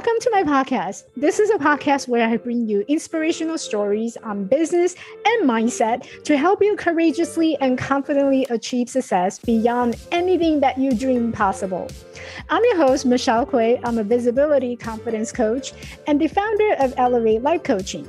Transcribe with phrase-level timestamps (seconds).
[0.00, 1.02] Welcome to my podcast.
[1.14, 4.94] This is a podcast where I bring you inspirational stories on business
[5.26, 11.32] and mindset to help you courageously and confidently achieve success beyond anything that you dream
[11.32, 11.86] possible.
[12.48, 13.78] I'm your host, Michelle Kuei.
[13.84, 15.74] I'm a visibility confidence coach
[16.06, 18.08] and the founder of Elevate Life Coaching.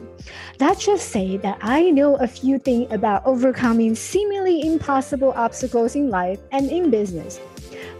[0.61, 6.09] Let's just say that I know a few things about overcoming seemingly impossible obstacles in
[6.09, 7.41] life and in business.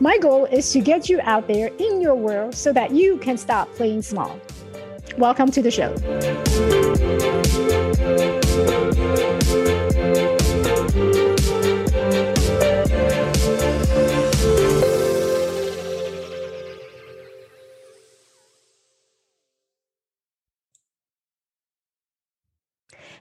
[0.01, 3.37] My goal is to get you out there in your world so that you can
[3.37, 4.35] stop playing small.
[5.19, 5.95] Welcome to the show.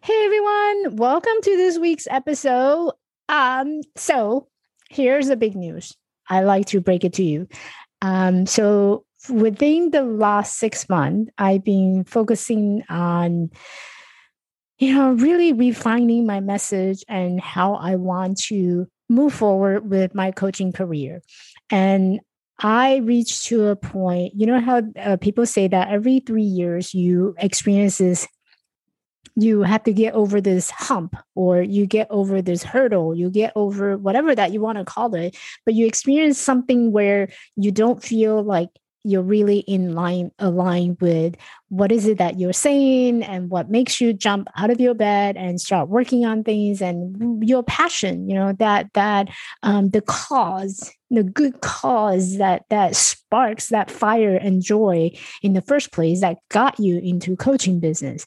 [0.02, 2.93] Hey everyone, welcome to this week's episode.
[3.29, 4.49] Um, so
[4.88, 5.95] here's the big news.
[6.30, 7.48] I like to break it to you.
[8.01, 13.51] Um, so within the last six months, I've been focusing on,
[14.79, 20.30] you know, really refining my message and how I want to move forward with my
[20.30, 21.21] coaching career.
[21.68, 22.21] And
[22.59, 26.95] I reached to a point, you know how uh, people say that every three years
[26.95, 28.29] you experience this
[29.43, 33.52] you have to get over this hump or you get over this hurdle you get
[33.57, 38.02] over whatever that you want to call it but you experience something where you don't
[38.02, 38.68] feel like
[39.04, 41.37] you're really in line aligned with
[41.68, 45.37] what is it that you're saying and what makes you jump out of your bed
[45.37, 49.28] and start working on things and your passion you know that that
[49.62, 55.10] um, the cause the good cause that that sparks that fire and joy
[55.43, 58.26] in the first place that got you into coaching business.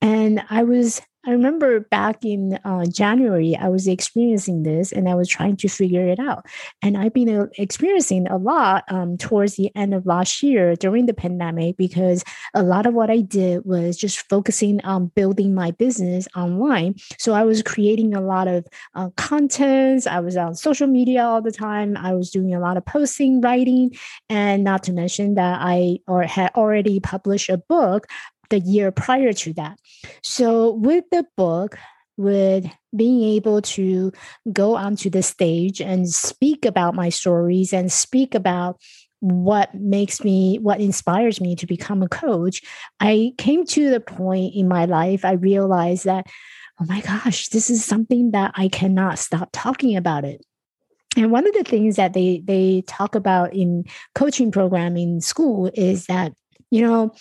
[0.00, 5.14] And i was I remember back in uh, January, I was experiencing this and I
[5.14, 6.46] was trying to figure it out.
[6.82, 11.06] And I've been uh, experiencing a lot um, towards the end of last year during
[11.06, 15.70] the pandemic because a lot of what I did was just focusing on building my
[15.70, 16.96] business online.
[17.18, 18.66] So I was creating a lot of
[18.96, 20.08] uh, contents.
[20.08, 21.96] I was on social media all the time.
[21.96, 23.94] I was doing a lot of posting, writing,
[24.28, 28.06] and not to mention that I or had already published a book
[28.50, 29.78] the year prior to that.
[30.22, 31.78] So with the book,
[32.16, 34.12] with being able to
[34.52, 38.80] go onto the stage and speak about my stories and speak about
[39.20, 42.60] what makes me what inspires me to become a coach
[42.98, 46.26] i came to the point in my life i realized that
[46.80, 50.44] oh my gosh this is something that i cannot stop talking about it
[51.16, 53.84] and one of the things that they they talk about in
[54.16, 56.32] coaching program in school is that
[56.72, 57.14] you know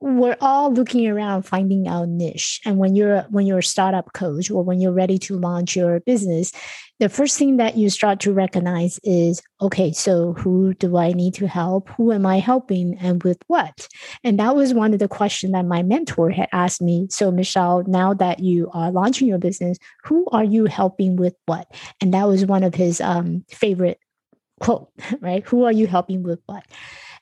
[0.00, 4.50] we're all looking around finding our niche and when you're when you're a startup coach
[4.50, 6.50] or when you're ready to launch your business
[6.98, 11.34] the first thing that you start to recognize is okay so who do i need
[11.34, 11.88] to help?
[11.90, 13.88] Who am i helping and with what?
[14.24, 17.06] And that was one of the questions that my mentor had asked me.
[17.10, 21.72] So michelle now that you are launching your business who are you helping with what?
[22.00, 24.00] And that was one of his um, favorite
[24.60, 24.90] quote
[25.20, 25.46] right?
[25.46, 26.64] Who are you helping with what?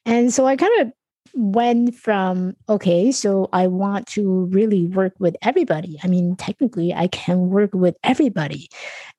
[0.06, 0.92] And so I kind of
[1.34, 5.98] went from okay so i want to really work with everybody.
[6.02, 8.68] I mean technically i can work with everybody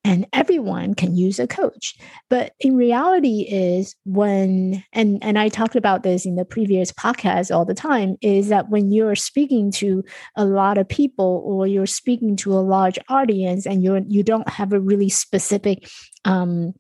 [0.04, 1.96] and everyone can use a coach.
[2.30, 7.54] But in reality is when and and i talked about this in the previous podcast
[7.54, 10.04] all the time is that when you're speaking to
[10.36, 14.50] a lot of people or you're speaking to a large audience and you're you don't
[14.50, 15.90] have a really specific
[16.26, 16.74] um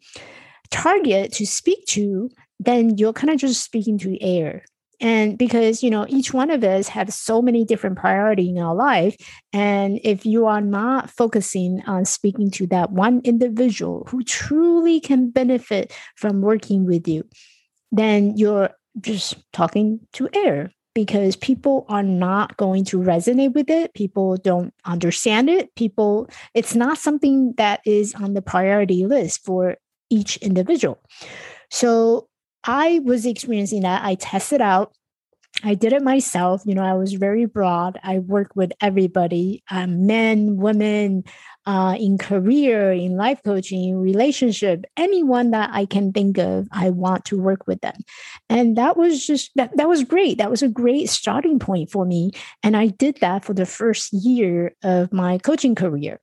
[0.71, 2.29] target to speak to
[2.59, 4.63] then you're kind of just speaking to air
[4.99, 8.75] and because you know each one of us have so many different priority in our
[8.75, 9.15] life
[9.53, 15.29] and if you are not focusing on speaking to that one individual who truly can
[15.29, 17.27] benefit from working with you
[17.91, 18.69] then you're
[19.01, 24.73] just talking to air because people are not going to resonate with it people don't
[24.85, 29.77] understand it people it's not something that is on the priority list for
[30.09, 30.99] each individual
[31.71, 32.27] so
[32.63, 34.03] I was experiencing that.
[34.03, 34.93] I tested out.
[35.63, 36.61] I did it myself.
[36.65, 37.99] You know, I was very broad.
[38.03, 41.23] I work with everybody um, men, women,
[41.65, 47.25] uh, in career, in life coaching, relationship, anyone that I can think of, I want
[47.25, 47.95] to work with them.
[48.49, 50.37] And that was just, that, that was great.
[50.37, 52.31] That was a great starting point for me.
[52.63, 56.19] And I did that for the first year of my coaching career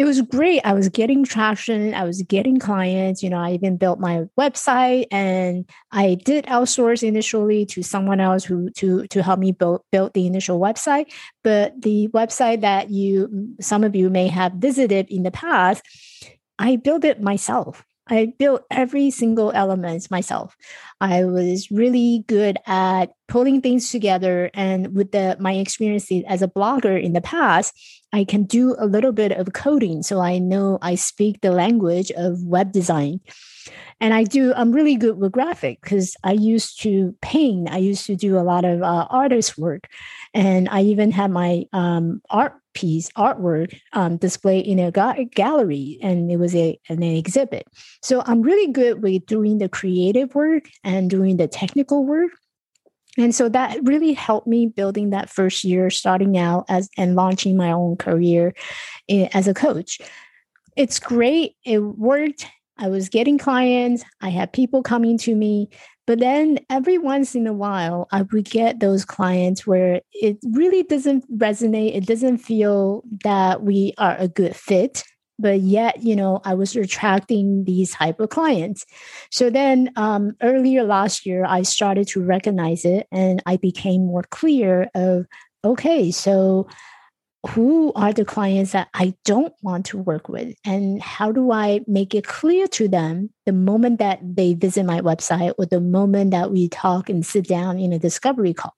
[0.00, 0.62] it was great.
[0.64, 1.92] I was getting traction.
[1.92, 3.22] I was getting clients.
[3.22, 8.42] You know, I even built my website and I did outsource initially to someone else
[8.42, 11.12] who to to help me build build the initial website.
[11.44, 15.82] But the website that you some of you may have visited in the past,
[16.58, 17.84] I built it myself.
[18.08, 20.56] I built every single element myself.
[21.00, 24.50] I was really good at pulling things together.
[24.52, 27.72] And with the, my experiences as a blogger in the past,
[28.12, 30.02] I can do a little bit of coding.
[30.02, 33.20] So I know I speak the language of web design.
[34.00, 37.70] And I do, I'm really good with graphic because I used to paint.
[37.70, 39.88] I used to do a lot of uh, artist work.
[40.32, 45.98] And I even had my um, art piece, artwork um, displayed in a ga- gallery,
[46.02, 47.66] and it was a, an exhibit.
[48.02, 52.30] So I'm really good with doing the creative work and doing the technical work.
[53.18, 57.56] And so that really helped me building that first year, starting out as and launching
[57.56, 58.54] my own career
[59.08, 60.00] in, as a coach.
[60.76, 61.56] It's great.
[61.64, 62.46] It worked.
[62.80, 64.02] I was getting clients.
[64.20, 65.68] I had people coming to me.
[66.06, 70.82] But then every once in a while, I would get those clients where it really
[70.82, 71.94] doesn't resonate.
[71.94, 75.04] It doesn't feel that we are a good fit.
[75.38, 78.84] But yet, you know, I was attracting these type of clients.
[79.30, 84.24] So then um, earlier last year, I started to recognize it and I became more
[84.30, 85.26] clear of,
[85.64, 86.68] okay, so
[87.48, 90.54] who are the clients that I don't want to work with?
[90.64, 95.00] And how do I make it clear to them the moment that they visit my
[95.00, 98.74] website or the moment that we talk and sit down in a discovery call?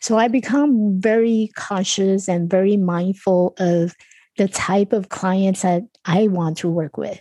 [0.00, 3.94] So I become very conscious and very mindful of
[4.38, 7.20] the type of clients that I want to work with.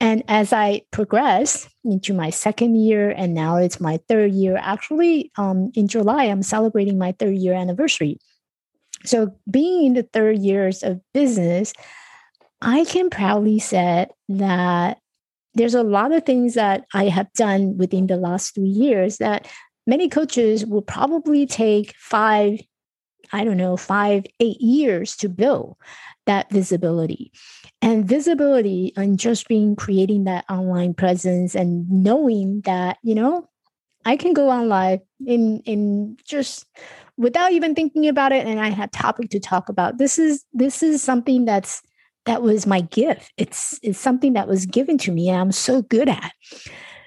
[0.00, 5.30] And as I progress into my second year, and now it's my third year, actually,
[5.36, 8.18] um, in July, I'm celebrating my third year anniversary.
[9.06, 11.72] So, being in the third years of business,
[12.60, 14.98] I can proudly say that
[15.54, 19.48] there's a lot of things that I have done within the last three years that
[19.86, 22.60] many coaches will probably take five,
[23.32, 25.76] I don't know, five, eight years to build
[26.26, 27.32] that visibility.
[27.80, 33.48] And visibility and just being creating that online presence and knowing that, you know,
[34.06, 36.64] I can go on live in in just
[37.18, 39.98] without even thinking about it and i had topic to talk about.
[39.98, 41.82] This is this is something that's
[42.24, 43.32] that was my gift.
[43.36, 46.32] It's it's something that was given to me and i'm so good at.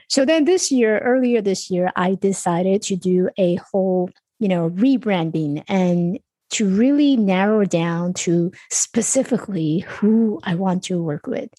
[0.09, 4.09] So then this year earlier this year i decided to do a whole
[4.39, 6.19] you know rebranding and
[6.51, 11.49] to really narrow down to specifically who I want to work with.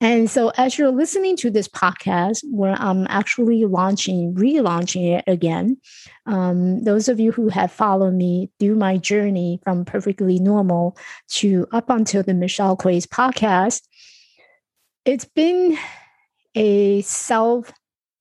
[0.00, 5.76] And so, as you're listening to this podcast, where I'm actually launching, relaunching it again,
[6.26, 10.96] um, those of you who have followed me through my journey from perfectly normal
[11.30, 13.82] to up until the Michelle Kuei's podcast,
[15.04, 15.76] it's been
[16.54, 17.72] a self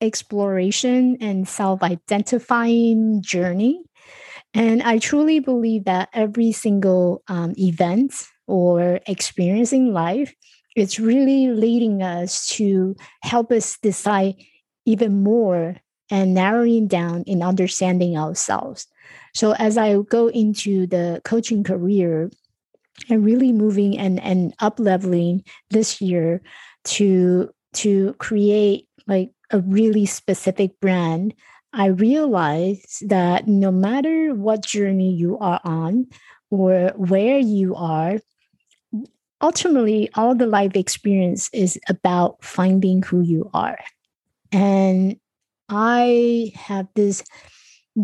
[0.01, 3.83] exploration and self identifying journey.
[4.53, 8.13] And I truly believe that every single um, event
[8.47, 10.33] or experience in life
[10.77, 14.35] is really leading us to help us decide
[14.85, 15.75] even more
[16.09, 18.87] and narrowing down in understanding ourselves.
[19.33, 22.31] So as I go into the coaching career
[23.09, 26.41] and really moving and, and up leveling this year
[26.85, 31.33] to to create like a really specific brand
[31.73, 36.07] I realized that no matter what journey you are on
[36.49, 38.19] or where you are,
[39.41, 43.79] ultimately, all the life experience is about finding who you are.
[44.51, 45.19] And
[45.69, 47.23] I have this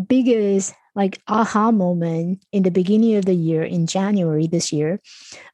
[0.08, 5.00] biggest like aha moment in the beginning of the year in January this year.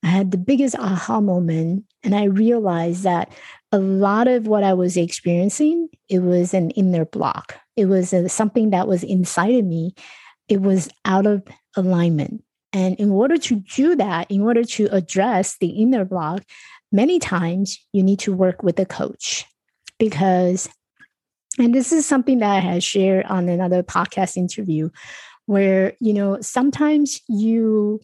[0.03, 3.33] I had the biggest aha moment and I realized that
[3.73, 7.57] a lot of what I was experiencing, it was an inner block.
[7.77, 9.95] It was a, something that was inside of me.
[10.49, 11.43] It was out of
[11.77, 12.43] alignment.
[12.73, 16.43] And in order to do that, in order to address the inner block,
[16.93, 19.45] many times you need to work with a coach.
[19.99, 20.69] Because,
[21.59, 24.91] and this is something that I had shared on another podcast interview
[25.47, 28.01] where, you know, sometimes you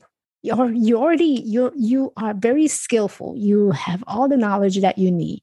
[0.56, 3.34] or you already you you are very skillful.
[3.36, 5.40] You have all the knowledge that you need.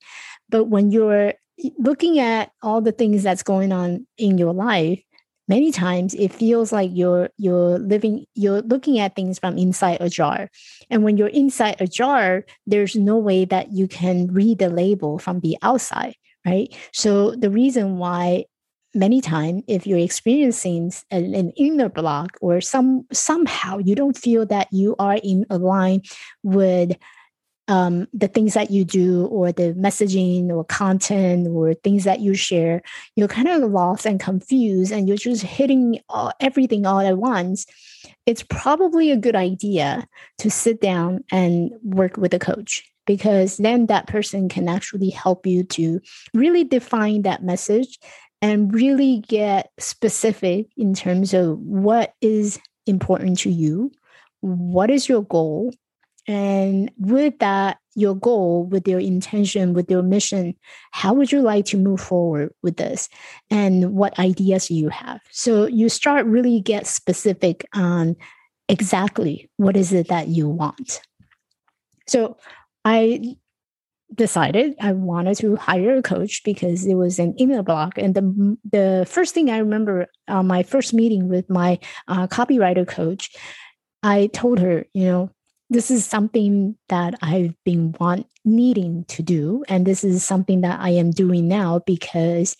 [0.49, 1.33] But when you're
[1.77, 5.01] looking at all the things that's going on in your life
[5.47, 10.09] many times it feels like you're you're living you're looking at things from inside a
[10.09, 10.49] jar.
[10.89, 15.19] And when you're inside a jar there's no way that you can read the label
[15.19, 16.75] from the outside right?
[16.91, 18.45] So the reason why
[18.93, 24.45] many times if you're experiencing an, an, inner block or some somehow you don't feel
[24.45, 26.01] that you are in line
[26.43, 26.95] with
[27.67, 32.33] um, the things that you do or the messaging or content or things that you
[32.33, 32.81] share
[33.15, 37.65] you're kind of lost and confused and you're just hitting all, everything all at once.
[38.25, 40.07] It's probably a good idea
[40.39, 45.45] to sit down and work with a coach because then that person can actually help
[45.45, 46.01] you to
[46.33, 47.99] really define that message
[48.41, 53.91] and really get specific in terms of what is important to you,
[54.41, 55.73] what is your goal,
[56.27, 60.55] and with that, your goal, with your intention, with your mission,
[60.91, 63.09] how would you like to move forward with this?
[63.51, 65.21] And what ideas you have?
[65.31, 68.15] So you start really get specific on
[68.69, 71.01] exactly what is it that you want.
[72.07, 72.37] So
[72.85, 73.35] I
[74.13, 77.97] decided I wanted to hire a coach because it was an email block.
[77.97, 82.87] And the, the first thing I remember on my first meeting with my uh, copywriter
[82.87, 83.31] coach,
[84.03, 85.29] I told her, you know,
[85.69, 90.79] this is something that I've been want needing to do, and this is something that
[90.79, 92.55] I am doing now because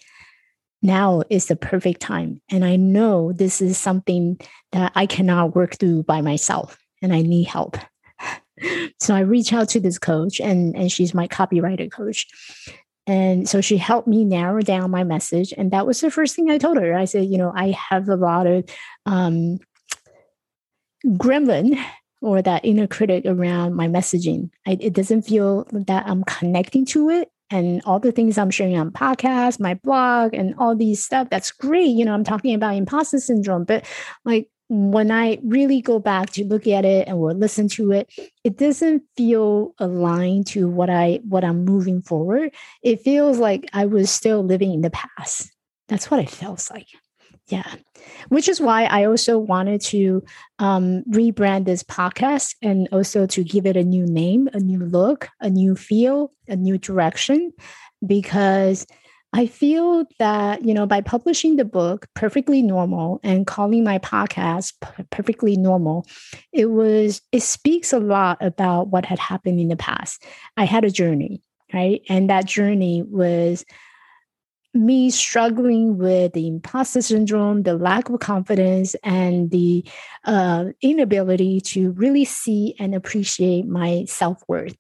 [0.82, 4.40] now is the perfect time, and I know this is something
[4.72, 7.78] that I cannot work through by myself, and I need help.
[9.00, 12.28] so I reach out to this coach, and and she's my copywriter coach.
[13.06, 15.54] And so she helped me narrow down my message.
[15.58, 16.98] And that was the first thing I told her.
[16.98, 18.64] I said, you know, I have a lot of
[19.06, 19.60] um,
[21.06, 21.78] gremlin
[22.24, 24.50] or that inner critic around my messaging.
[24.66, 27.30] I, it doesn't feel that I'm connecting to it.
[27.50, 31.52] And all the things I'm sharing on podcast, my blog, and all these stuff, that's
[31.52, 31.90] great.
[31.90, 33.86] You know, I'm talking about imposter syndrome, but
[34.26, 38.12] like when I really go back to look at it and will listen to it,
[38.44, 42.56] it doesn't feel aligned to what I what I'm moving forward.
[42.82, 45.52] It feels like I was still living in the past.
[45.90, 46.88] That's what it feels like.
[47.48, 47.76] Yeah.
[48.30, 50.24] Which is why I also wanted to
[50.60, 55.30] um, rebrand this podcast and also to give it a new name, a new look,
[55.42, 57.52] a new feel, a new direction,
[58.06, 58.88] because
[59.34, 64.74] I feel that, you know, by publishing the book Perfectly Normal and calling my podcast
[65.10, 66.06] Perfectly Normal,
[66.54, 70.24] it was, it speaks a lot about what had happened in the past.
[70.56, 71.42] I had a journey,
[71.74, 72.02] right?
[72.08, 73.66] And that journey was
[74.74, 79.86] me struggling with the imposter syndrome, the lack of confidence, and the
[80.26, 84.76] uh, inability to really see and appreciate my self worth.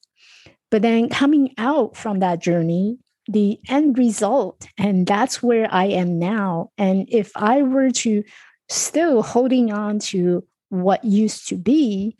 [0.71, 2.97] But then coming out from that journey,
[3.27, 6.71] the end result, and that's where I am now.
[6.77, 8.23] And if I were to
[8.69, 12.17] still holding on to what used to be,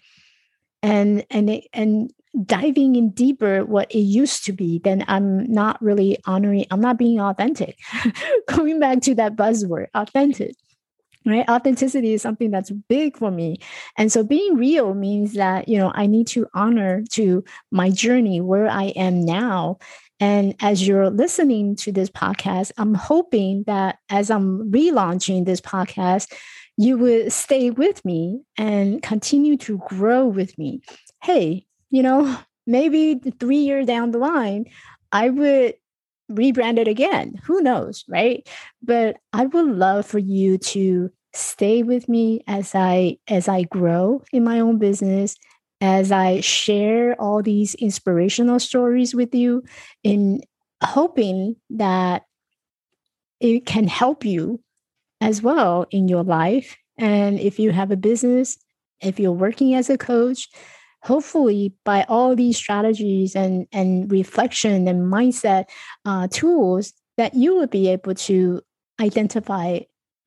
[0.84, 2.12] and and and
[2.46, 6.98] diving in deeper what it used to be, then I'm not really honoring, I'm not
[6.98, 7.78] being authentic.
[8.48, 10.56] Going back to that buzzword, authentic.
[11.26, 11.48] Right.
[11.48, 13.60] Authenticity is something that's big for me.
[13.98, 18.42] And so being real means that, you know, I need to honor to my journey
[18.42, 19.78] where I am now.
[20.20, 26.34] And as you're listening to this podcast, I'm hoping that as I'm relaunching this podcast,
[26.78, 30.82] you would stay with me and continue to grow with me.
[31.22, 32.38] Hey, you know,
[32.68, 34.66] maybe three years down the line,
[35.12, 35.76] I would
[36.32, 37.40] rebrand it again.
[37.46, 38.48] Who knows, right?
[38.82, 44.24] But I would love for you to stay with me as I as I grow
[44.32, 45.36] in my own business,
[45.82, 49.64] as I share all these inspirational stories with you
[50.04, 50.42] in
[50.82, 52.24] hoping that
[53.40, 54.63] it can help you
[55.24, 56.76] as well in your life.
[56.98, 58.58] And if you have a business,
[59.02, 60.50] if you're working as a coach,
[61.02, 65.66] hopefully by all these strategies and, and reflection and mindset
[66.06, 68.62] uh, tools that you will be able to
[69.02, 69.80] identify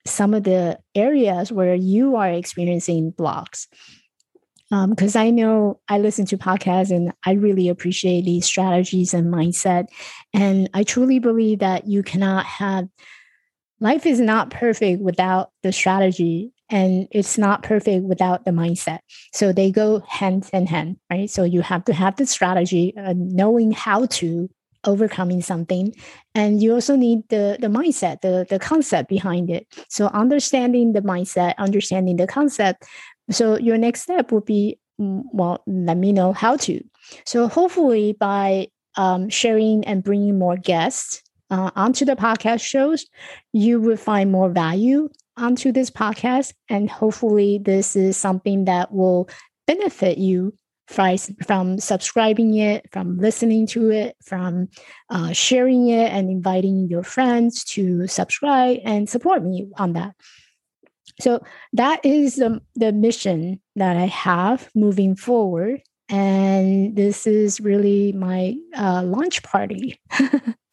[0.07, 3.69] some of the areas where you are experiencing blocks
[4.71, 9.33] because um, I know I listen to podcasts and I really appreciate these strategies and
[9.33, 9.87] mindset.
[10.35, 12.89] And I truly believe that you cannot have
[13.81, 18.99] life is not perfect without the strategy and it's not perfect without the mindset.
[19.33, 21.31] So they go hand in hand right?
[21.31, 24.49] So you have to have the strategy uh, knowing how to
[24.85, 25.93] overcoming something
[26.35, 29.67] and you also need the the mindset the the concept behind it.
[29.89, 32.85] So understanding the mindset understanding the concept.
[33.31, 36.83] So your next step would be mm, well let me know how to.
[37.25, 43.07] So hopefully by um, sharing and bringing more guests uh, onto the podcast shows
[43.53, 46.53] you will find more value onto this podcast.
[46.69, 49.29] And hopefully, this is something that will
[49.67, 50.55] benefit you
[50.89, 54.69] from, from subscribing it, from listening to it, from
[55.11, 60.15] uh, sharing it, and inviting your friends to subscribe and support me on that.
[61.21, 65.83] So that is the, the mission that I have moving forward.
[66.09, 70.01] And this is really my uh, launch party.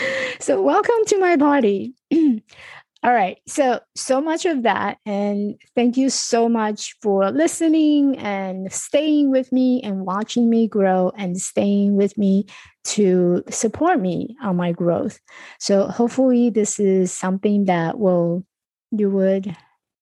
[0.40, 1.94] so, welcome to my party.
[2.12, 3.38] All right.
[3.46, 4.98] So, so much of that.
[5.06, 11.12] And thank you so much for listening and staying with me and watching me grow
[11.16, 12.46] and staying with me
[12.84, 15.20] to support me on my growth.
[15.60, 18.44] So, hopefully, this is something that will
[18.90, 19.56] you would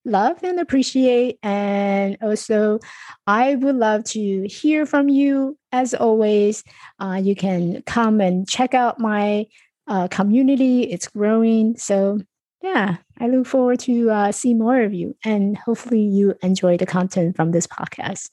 [0.05, 1.39] love and appreciate.
[1.43, 2.79] And also,
[3.27, 5.57] I would love to hear from you.
[5.71, 6.63] As always,
[6.99, 9.45] uh, you can come and check out my
[9.87, 10.83] uh, community.
[10.83, 11.77] It's growing.
[11.77, 12.19] So
[12.61, 16.85] yeah, I look forward to uh, see more of you, and hopefully you enjoy the
[16.85, 18.29] content from this podcast.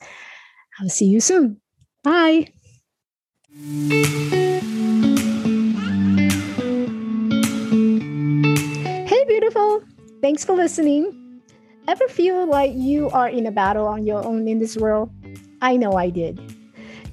[0.80, 1.60] I'll see you soon.
[2.02, 2.48] Bye.
[9.06, 9.82] Hey, beautiful.
[10.22, 11.42] Thanks for listening.
[11.86, 15.10] Ever feel like you are in a battle on your own in this world?
[15.60, 16.40] I know I did.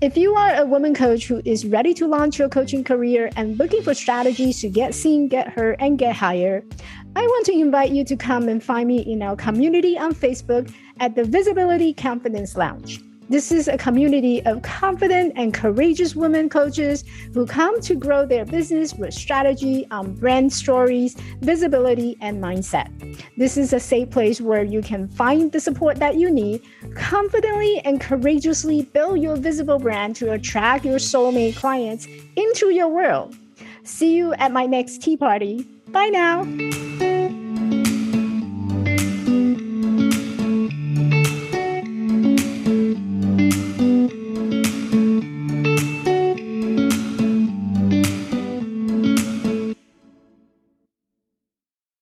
[0.02, 3.60] If you are a woman coach who is ready to launch your coaching career and
[3.60, 6.74] looking for strategies to get seen, get heard, and get hired,
[7.18, 10.74] I want to invite you to come and find me in our community on Facebook
[11.02, 13.02] at the Visibility Confidence Lounge.
[13.30, 18.44] This is a community of confident and courageous women coaches who come to grow their
[18.44, 22.90] business with strategy on brand stories, visibility, and mindset.
[23.38, 26.64] This is a safe place where you can find the support that you need,
[26.96, 33.36] confidently and courageously build your visible brand to attract your soulmate clients into your world.
[33.84, 35.68] See you at my next tea party.
[35.90, 37.09] Bye now.